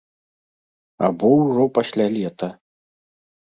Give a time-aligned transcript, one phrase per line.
[1.09, 2.53] Або ўжо пасля лета.